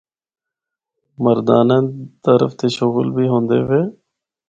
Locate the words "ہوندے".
3.31-3.59